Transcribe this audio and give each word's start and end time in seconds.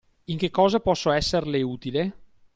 In 0.23 0.39
che 0.39 0.49
cosa 0.49 0.79
posso 0.79 1.11
esserle 1.11 1.61
utile? 1.61 2.13